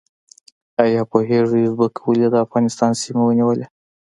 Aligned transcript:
ایا 0.83 1.01
پوهیږئ 1.11 1.59
ازبکو 1.65 2.01
ولې 2.07 2.27
د 2.31 2.35
افغانستان 2.45 2.91
سیمې 3.01 3.23
ونیولې؟ 3.25 3.65